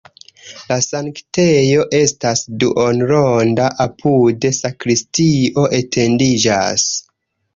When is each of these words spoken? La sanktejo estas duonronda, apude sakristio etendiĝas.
La 0.69 0.75
sanktejo 0.83 1.83
estas 1.97 2.41
duonronda, 2.63 3.67
apude 3.85 4.51
sakristio 4.61 5.67
etendiĝas. 5.81 6.87